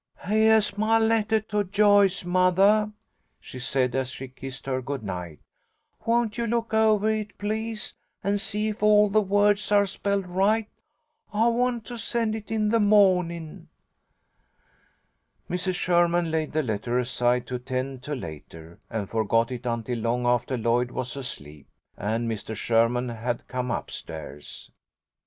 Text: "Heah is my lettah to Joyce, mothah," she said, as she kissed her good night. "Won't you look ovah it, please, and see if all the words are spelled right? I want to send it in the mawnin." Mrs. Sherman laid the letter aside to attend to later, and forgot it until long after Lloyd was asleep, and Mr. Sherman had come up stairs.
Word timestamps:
"Heah 0.27 0.57
is 0.57 0.79
my 0.79 0.97
lettah 0.97 1.41
to 1.49 1.63
Joyce, 1.63 2.25
mothah," 2.25 2.91
she 3.39 3.59
said, 3.59 3.93
as 3.93 4.09
she 4.09 4.27
kissed 4.29 4.65
her 4.65 4.81
good 4.81 5.03
night. 5.03 5.41
"Won't 6.07 6.39
you 6.39 6.47
look 6.47 6.73
ovah 6.73 7.05
it, 7.05 7.37
please, 7.37 7.93
and 8.23 8.41
see 8.41 8.69
if 8.69 8.81
all 8.81 9.09
the 9.11 9.21
words 9.21 9.71
are 9.71 9.85
spelled 9.85 10.25
right? 10.25 10.67
I 11.31 11.49
want 11.49 11.85
to 11.85 11.99
send 11.99 12.33
it 12.33 12.49
in 12.49 12.69
the 12.69 12.79
mawnin." 12.79 13.67
Mrs. 15.47 15.75
Sherman 15.75 16.31
laid 16.31 16.53
the 16.53 16.63
letter 16.63 16.97
aside 16.97 17.45
to 17.45 17.55
attend 17.57 18.01
to 18.01 18.15
later, 18.15 18.79
and 18.89 19.07
forgot 19.07 19.51
it 19.51 19.67
until 19.67 19.99
long 19.99 20.25
after 20.25 20.57
Lloyd 20.57 20.89
was 20.89 21.15
asleep, 21.15 21.67
and 21.95 22.27
Mr. 22.27 22.55
Sherman 22.55 23.09
had 23.09 23.47
come 23.47 23.69
up 23.69 23.91
stairs. 23.91 24.71